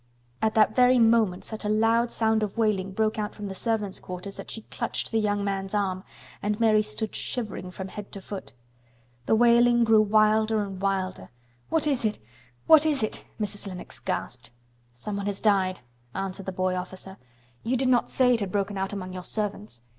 [0.41, 3.99] At that very moment such a loud sound of wailing broke out from the servants'
[3.99, 6.03] quarters that she clutched the young man's arm,
[6.41, 8.51] and Mary stood shivering from head to foot.
[9.27, 11.29] The wailing grew wilder and wilder.
[11.69, 12.17] "What is it?
[12.65, 13.67] What is it?" Mrs.
[13.67, 14.49] Lennox gasped.
[14.91, 15.81] "Someone has died,"
[16.15, 17.17] answered the boy officer.
[17.61, 19.83] "You did not say it had broken out among your servants."